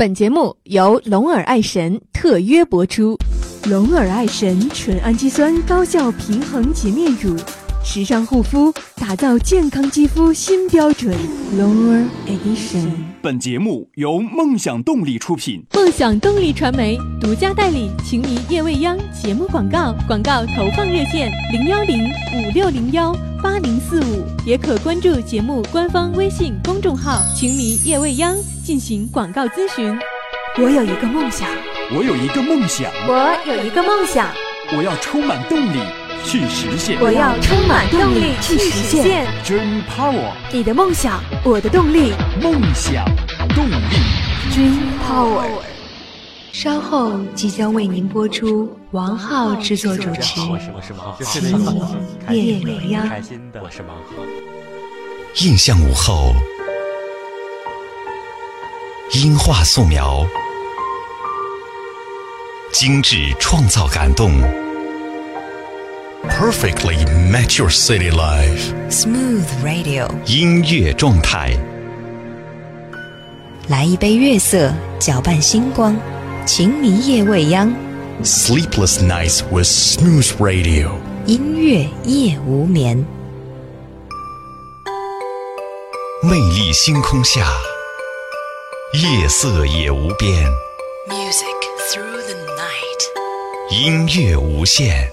[0.00, 3.16] 本节目由龙耳爱神特约播出，
[3.68, 7.36] 龙耳爱神纯氨基酸高效平衡洁面乳。
[7.90, 11.16] 时尚护肤，打造健康肌肤新标准。
[11.58, 12.86] Lower Edition。
[13.22, 17.90] 本节目由梦想动力出品，梦想动力传媒独家代理。
[18.04, 22.04] 情迷夜未央节目广告，广告投放热线零幺零
[22.36, 29.98] 五六零幺八零四五，也可关注节目官方微信公众号“情迷夜未央”进行广告咨询。
[30.60, 31.48] 我有一个梦想，
[31.96, 34.28] 我有一个梦想，我有一个梦想，
[34.76, 35.78] 我要充满动力。
[36.24, 39.26] 去实现，我要充满动力去实现。
[39.44, 42.12] Dream Power，你的梦想，我的动力。
[42.42, 43.04] 梦想，
[43.54, 43.84] 动力
[44.50, 44.76] ，Dream
[45.08, 45.44] Power。
[46.52, 51.18] 稍后即将为您播出，王浩制作主持，的，我是王浩。
[55.38, 56.34] 印象午后，
[59.14, 60.26] 音画素描，
[62.72, 64.67] 精致创造感动。
[66.24, 66.96] Perfectly
[67.30, 68.72] match your city life.
[68.90, 70.08] Smooth radio.
[70.26, 71.52] 音乐状态。
[73.68, 75.96] 来一杯月色，搅拌星光，
[76.44, 77.72] 情迷夜未央。
[78.24, 80.90] Sleepless nights with smooth radio.
[81.26, 82.96] 音乐夜无眠。
[86.22, 87.46] 魅力星空下，
[88.94, 90.32] 夜色也无边。
[91.08, 91.46] Music
[91.88, 93.70] through the night.
[93.72, 95.12] 音乐无限。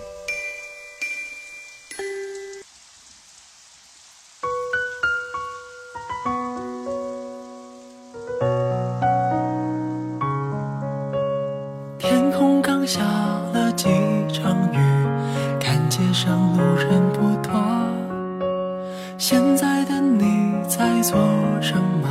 [21.07, 21.15] 做
[21.61, 22.09] 什么？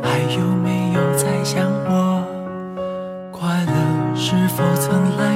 [0.00, 2.24] 还有没有在想我？
[3.32, 5.33] 快乐是否曾来？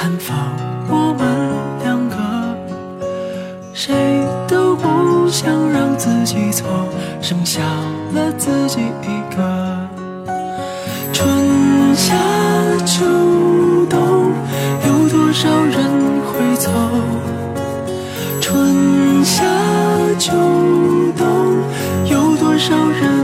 [0.00, 0.38] 探访
[0.88, 1.50] 我们
[1.82, 2.56] 两个，
[3.74, 6.68] 谁都不想让自己错，
[7.20, 7.62] 剩下
[8.14, 9.88] 了自己一个。
[11.12, 11.28] 春
[11.96, 12.14] 夏
[12.86, 13.04] 秋
[13.90, 14.30] 冬，
[14.86, 15.90] 有多少人
[16.28, 16.70] 会走？
[18.40, 19.42] 春夏
[20.16, 20.32] 秋
[21.16, 21.58] 冬，
[22.08, 23.17] 有多少人？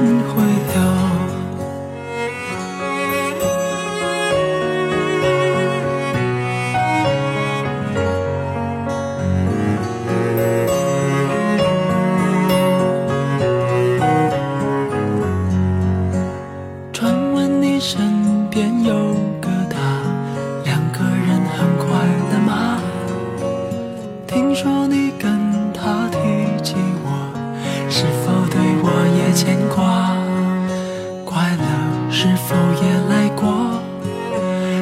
[33.08, 33.46] 来过，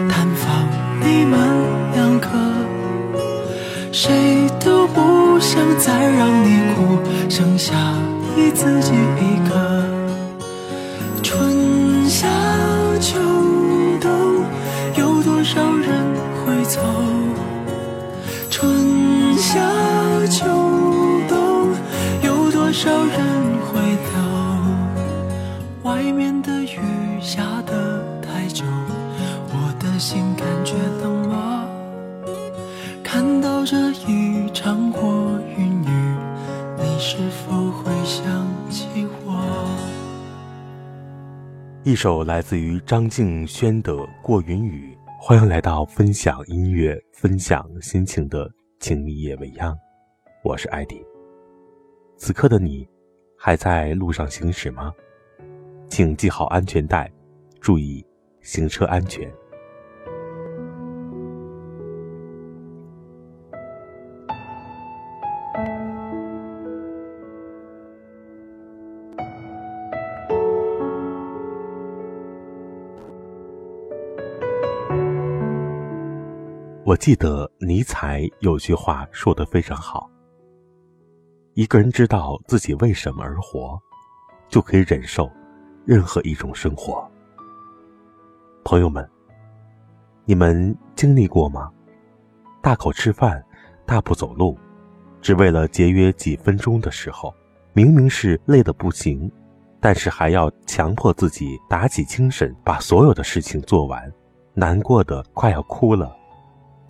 [0.08, 0.68] 探访
[1.00, 2.28] 你们两个，
[3.90, 7.74] 谁都不想再让你哭，剩下
[8.36, 9.82] 你自己一个。
[11.22, 12.28] 春夏
[13.00, 13.18] 秋
[14.00, 14.44] 冬，
[14.96, 16.04] 有多少人
[16.46, 16.78] 会走？
[18.50, 19.58] 春夏
[20.30, 20.46] 秋
[21.28, 21.70] 冬，
[22.22, 23.31] 有多少人？
[41.92, 43.92] 一首来自于张敬轩的
[44.22, 48.48] 《过云雨》，欢迎来到分享音乐、分享心情的
[48.80, 49.74] 《静谧夜未央》，
[50.42, 51.04] 我是艾迪。
[52.16, 52.88] 此刻的你
[53.38, 54.90] 还在路上行驶吗？
[55.86, 57.12] 请系好安全带，
[57.60, 58.02] 注意
[58.40, 59.30] 行车安全。
[76.92, 80.10] 我记得尼采有句话说的非常好
[81.56, 83.80] ：“一个人知道自己为什么而活，
[84.50, 85.26] 就可以忍受
[85.86, 87.02] 任何一种生活。”
[88.62, 89.08] 朋友们，
[90.26, 91.70] 你们经历过吗？
[92.60, 93.42] 大口吃饭，
[93.86, 94.54] 大步走路，
[95.22, 97.32] 只为了节约几分钟的时候，
[97.72, 99.32] 明明是累得不行，
[99.80, 104.12] 但是还要强迫自己打起精神，把所有的事情做完，
[104.52, 106.18] 难过的快要哭了。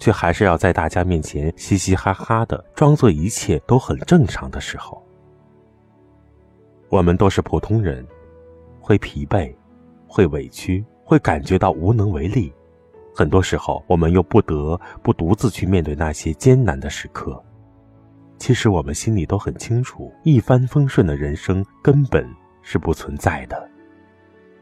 [0.02, 5.00] 却还是要在大家面前嘻嘻哈哈的，装作一切都很正常的时候。
[6.88, 8.04] 我们都是普通人，
[8.80, 9.54] 会疲惫，
[10.08, 12.52] 会委屈，会感觉到无能为力。
[13.14, 17.40] 很多时候，我们又不得不独自去面对那些艰难的时刻。
[18.38, 22.28] 其实，我们心里都很清楚，一帆风顺的人生根本
[22.62, 23.70] 是不存在的。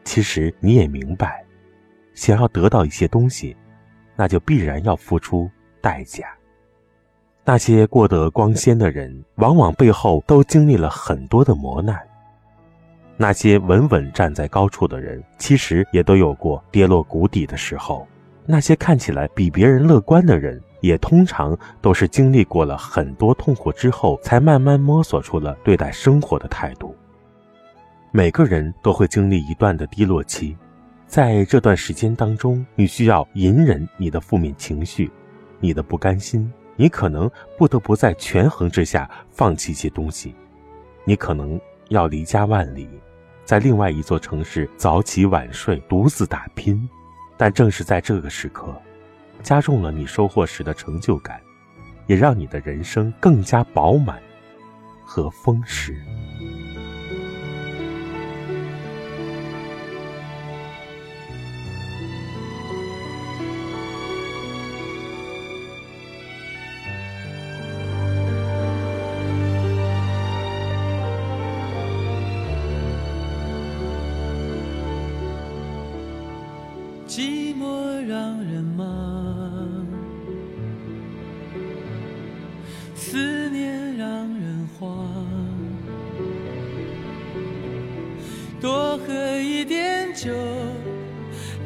[0.03, 1.43] 其实你也明白，
[2.13, 3.57] 想要得到一些东西。
[4.21, 5.49] 那就必然要付出
[5.81, 6.27] 代价。
[7.43, 11.95] 那些过得光鲜的人，往往背后都经历了很多的磨难；
[13.17, 18.05] 那些稳稳站在高处的人，其实也都有过跌落谷底的时候；
[18.45, 26.95] 那些看起来比别人乐观的人，也通常都是经历过了很多痛苦之后，才慢慢摸索出了对待生活的态度。
[28.11, 30.55] 每个人都会经历一段的低落期。
[31.11, 35.11] 在这段时间当中，你需要隐忍你的负面情绪，
[35.59, 36.49] 你的不甘心。
[36.77, 40.33] 你可能不得不在权衡之下放弃一些东西，
[41.03, 41.59] 你可能
[41.89, 42.87] 要离家万里，
[43.43, 46.89] 在另外一座城市早起晚睡，独自打拼。
[47.35, 48.73] 但正是在这个时刻，
[49.43, 51.41] 加重了你收获时的成就感，
[52.07, 54.17] 也让你的人生更加饱满
[55.03, 55.93] 和丰实。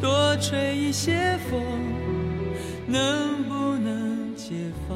[0.06, 1.60] 多吹一些风，
[2.86, 4.54] 能不能解
[4.88, 4.96] 放？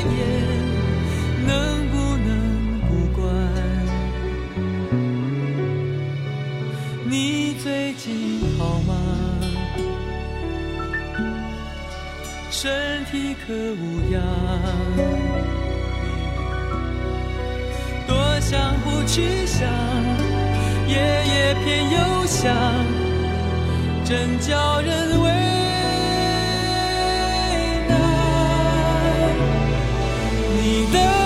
[13.24, 14.20] 一颗无恙？
[18.08, 19.64] 多想不去想，
[20.88, 22.52] 夜夜偏又想，
[24.04, 25.30] 真叫人为
[27.90, 29.30] 难。
[30.64, 31.21] 你的。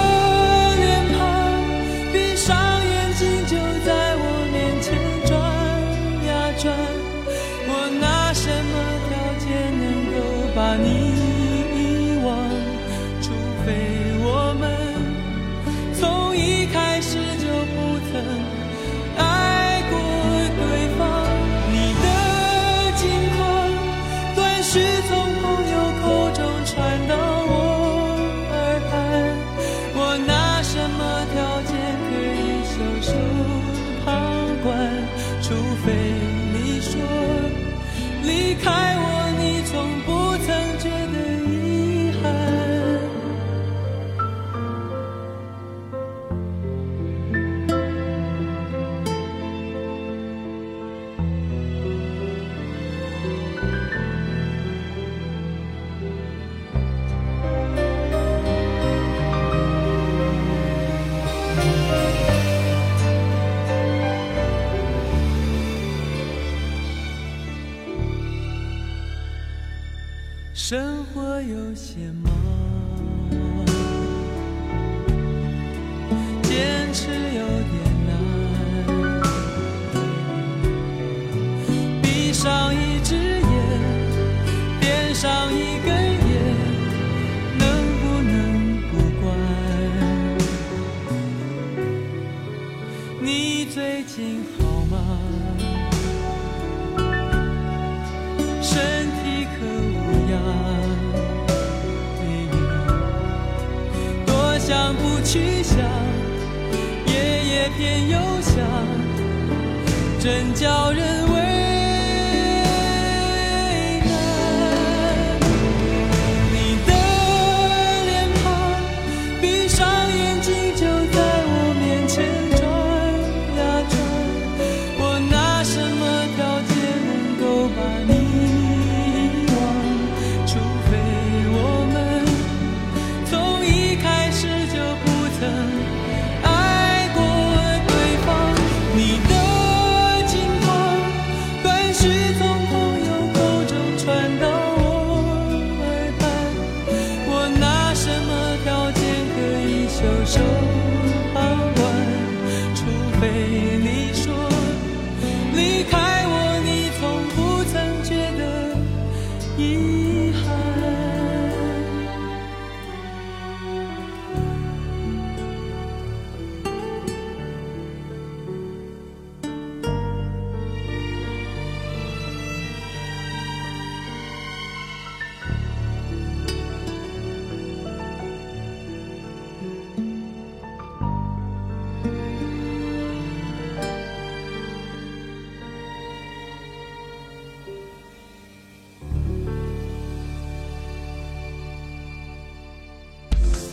[70.68, 72.45] 生活有些忙。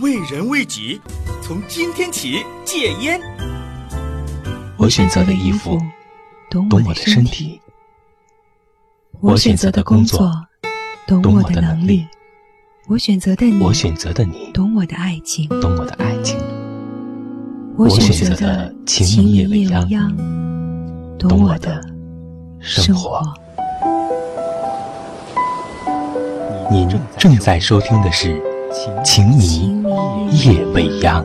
[0.00, 1.00] 为人为己，
[1.42, 3.20] 从今天起戒烟。
[4.76, 5.76] 我选择的衣服
[6.50, 7.60] 懂我的身体。
[9.20, 10.30] 我选择的工作
[11.06, 12.06] 懂我的能力。
[12.86, 16.38] 我选择的你我选择的你，懂我的爱情，懂我的爱情。
[17.76, 19.88] 我选择的情也未央，
[21.18, 21.82] 懂我的
[22.60, 23.20] 生活。
[26.70, 26.86] 您
[27.18, 28.40] 正在收听的是。
[29.02, 29.82] 情迷
[30.44, 31.24] 夜未央，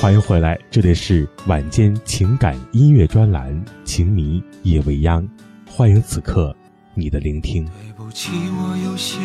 [0.00, 3.52] 欢迎回来，这里是晚间情感音乐专栏
[3.84, 5.22] 《情迷夜未央》，
[5.68, 6.54] 欢迎此刻
[6.94, 7.64] 你的聆听。
[7.64, 9.18] 对不起，我有些。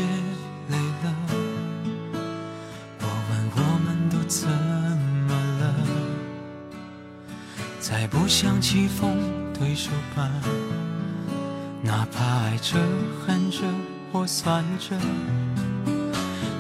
[8.44, 9.16] 像棋逢
[9.58, 10.30] 对手般，
[11.82, 12.76] 哪怕爱着、
[13.26, 13.60] 恨着
[14.12, 14.90] 或算着，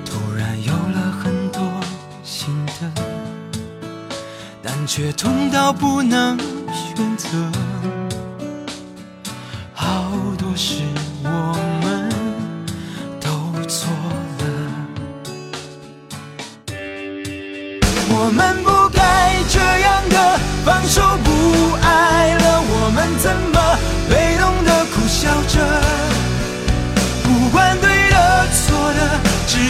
[0.05, 1.61] 突然有了很多
[2.23, 3.03] 新的，
[4.63, 6.37] 但却痛到不能
[6.73, 7.27] 选择。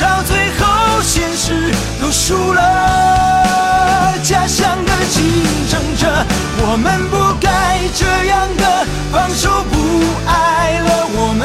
[0.00, 1.52] 到最后，现实
[2.00, 4.14] 都输了。
[4.22, 5.22] 家乡的竞
[5.68, 6.06] 争者，
[6.58, 11.06] 我们不该这样的放手不爱了。
[11.14, 11.37] 我。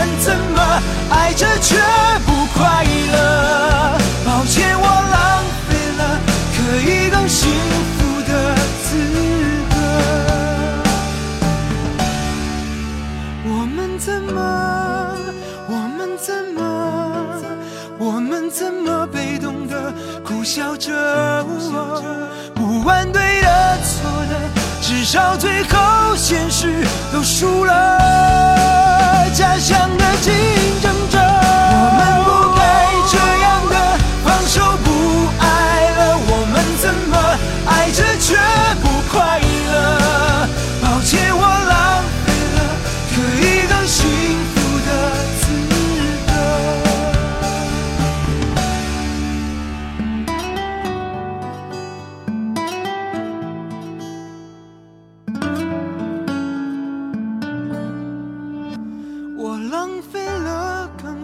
[25.53, 26.67] 最后，现实
[27.12, 29.92] 都输了，家乡。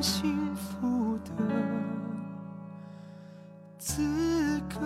[0.01, 1.32] 幸福的
[3.77, 4.77] 资格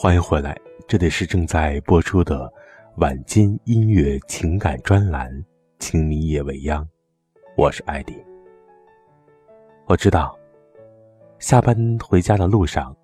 [0.00, 0.56] 欢迎回来
[0.88, 2.50] 这里是正在播出的
[2.96, 5.30] 晚间音乐情感专栏
[5.78, 6.82] 《请你夜未央》，
[7.58, 8.14] 我是艾迪。
[9.84, 10.34] 我知道，
[11.38, 12.96] 下班回家的路上，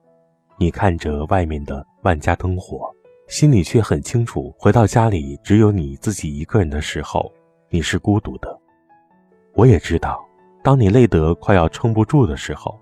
[0.58, 2.90] 你看着外面的万家灯火，
[3.28, 7.30] 心里却很清楚，回到家里只有你自己一个人的时候，
[7.68, 8.48] 你是孤独的。
[9.52, 10.18] 我也知道，
[10.62, 12.80] 当你累得快要撑不住的时候，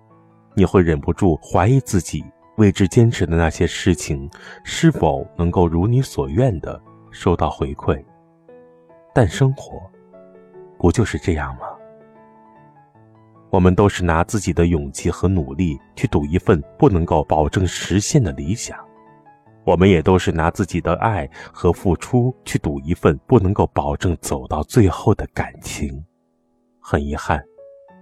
[0.54, 2.24] 你会忍不住怀疑自己。
[2.56, 4.28] 为之坚持的那些事情，
[4.62, 8.02] 是否能够如你所愿的收到回馈？
[9.14, 9.80] 但生活
[10.78, 11.62] 不就是这样吗？
[13.50, 18.78] 我们都是拿自己的勇气和努力去赌一份不能够保证实现的理想，
[19.64, 26.02] 我们也都是拿自己的爱和付出去赌一份不能够保证走到最后的感情。
[26.80, 27.42] 很遗憾，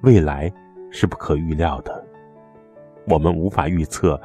[0.02, 0.52] 未来
[0.90, 2.04] 是不可预料的，
[3.08, 4.20] 我们无法预测。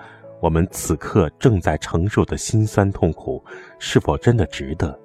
[0.46, 3.44] 我们此刻正在承受的辛酸痛苦，
[3.80, 4.96] 是否真的值得？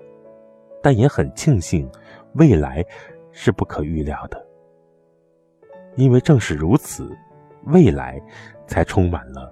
[0.82, 1.90] 但也很庆幸，
[2.34, 2.84] 未来
[3.32, 4.46] 是不可预料的，
[5.96, 7.10] 因为正是如此，
[7.64, 8.20] 未来
[8.66, 9.50] 才充满了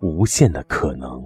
[0.00, 1.24] 无限的可能。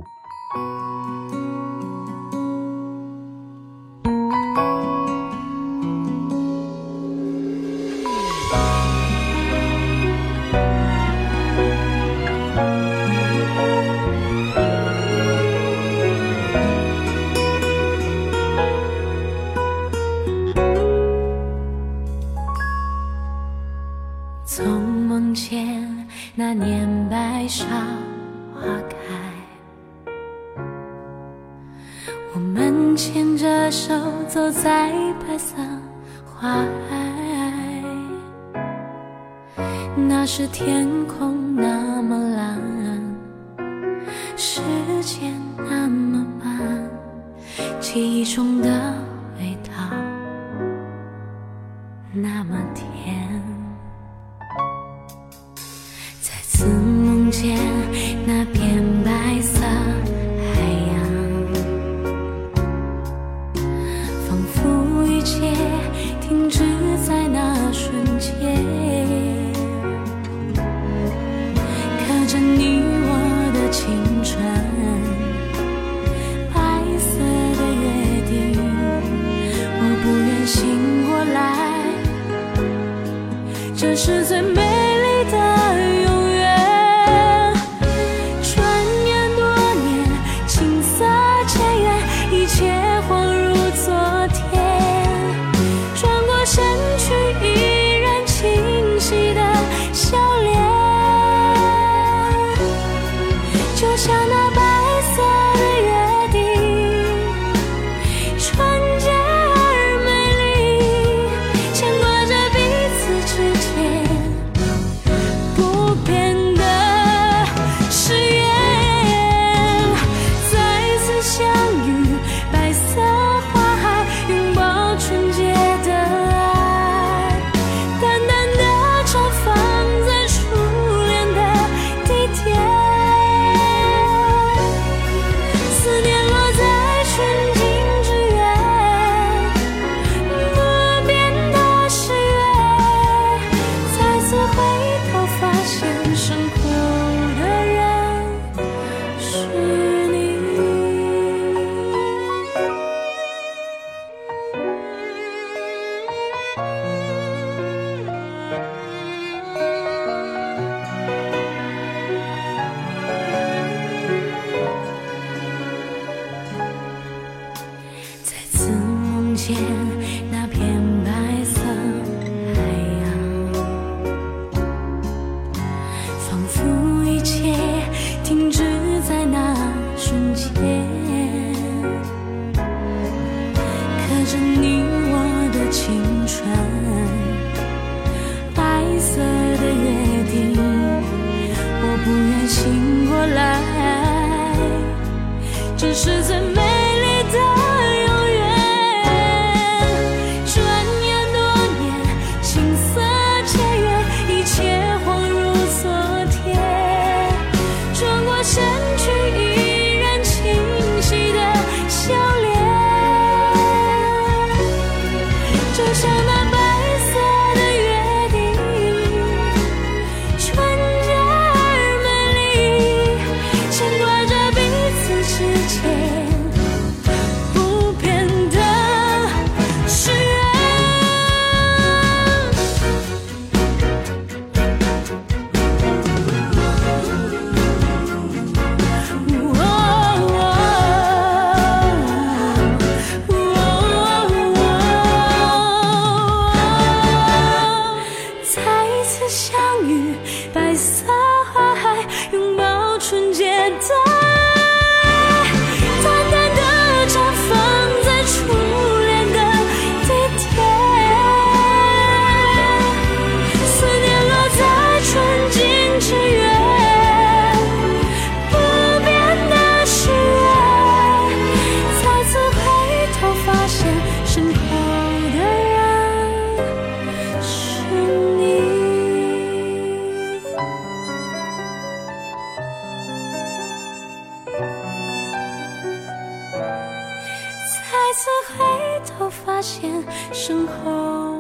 [288.19, 290.05] 次回头发现
[290.35, 291.38] 身后。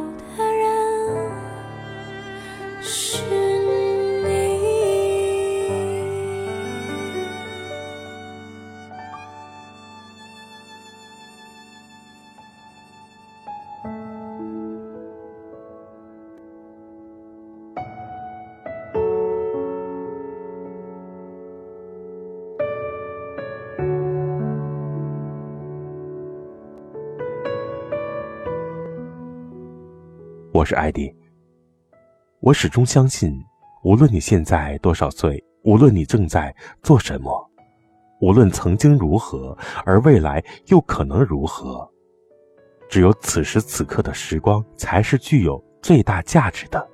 [30.69, 31.11] 是艾迪。
[32.41, 33.33] 我始终相信，
[33.83, 37.51] 无论你现在多少岁，无论你正在做什么，
[38.21, 41.91] 无论曾经如何，而未来又可能如何，
[42.87, 46.87] 只有此时此刻的时光才是具有最大价值的。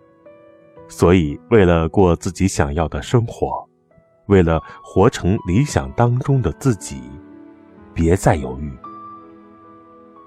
[0.87, 3.69] 所以，为了过自己想要的生活，
[4.27, 7.03] 为了活成理想当中的自己，
[7.93, 8.71] 别再犹豫，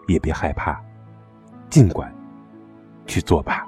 [0.09, 0.83] 也别害怕，
[1.69, 2.13] 尽管。
[3.07, 3.67] 去做吧。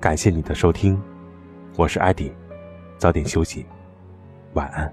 [0.00, 1.00] 感谢你的收听，
[1.76, 2.32] 我是艾迪，
[2.98, 3.64] 早点休息，
[4.54, 4.92] 晚安。